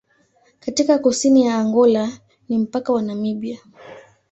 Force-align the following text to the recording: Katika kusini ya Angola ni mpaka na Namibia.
Katika 0.59 0.99
kusini 0.99 1.45
ya 1.45 1.55
Angola 1.57 2.19
ni 2.49 2.57
mpaka 2.57 2.93
na 2.93 3.01
Namibia. 3.01 3.59